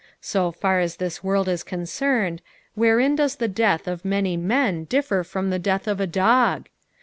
[0.19, 2.41] So far as this world is concerned,
[2.73, 6.69] wherein does the death of many men differ from the death of a dog